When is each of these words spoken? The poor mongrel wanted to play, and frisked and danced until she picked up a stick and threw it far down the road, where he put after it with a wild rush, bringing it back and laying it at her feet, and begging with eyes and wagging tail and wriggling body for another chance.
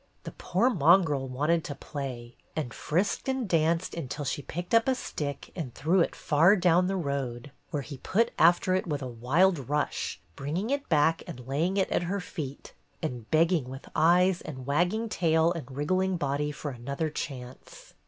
The 0.23 0.31
poor 0.31 0.71
mongrel 0.71 1.27
wanted 1.27 1.63
to 1.65 1.75
play, 1.75 2.35
and 2.55 2.73
frisked 2.73 3.29
and 3.29 3.47
danced 3.47 3.93
until 3.93 4.25
she 4.25 4.41
picked 4.41 4.73
up 4.73 4.87
a 4.87 4.95
stick 4.95 5.51
and 5.55 5.75
threw 5.75 5.99
it 5.99 6.15
far 6.15 6.55
down 6.55 6.87
the 6.87 6.95
road, 6.95 7.51
where 7.69 7.83
he 7.83 7.99
put 7.99 8.31
after 8.39 8.73
it 8.73 8.87
with 8.87 9.03
a 9.03 9.07
wild 9.07 9.69
rush, 9.69 10.19
bringing 10.35 10.71
it 10.71 10.89
back 10.89 11.21
and 11.27 11.45
laying 11.45 11.77
it 11.77 11.91
at 11.91 12.01
her 12.09 12.19
feet, 12.19 12.73
and 13.03 13.29
begging 13.29 13.69
with 13.69 13.89
eyes 13.95 14.41
and 14.41 14.65
wagging 14.65 15.07
tail 15.07 15.51
and 15.53 15.69
wriggling 15.69 16.17
body 16.17 16.51
for 16.51 16.71
another 16.71 17.11
chance. 17.11 17.93